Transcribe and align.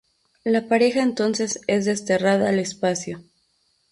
La 0.43 0.67
pareja 0.67 1.03
entonces 1.03 1.61
es 1.67 1.85
desterrada 1.85 2.49
al 2.49 2.57
espacio. 2.57 3.21